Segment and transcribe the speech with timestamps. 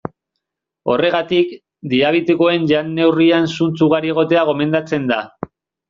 [0.93, 1.51] Horregatik,
[1.93, 5.25] diabetikoen jan-neurrian zuntz ugari egotea gomendatzen da.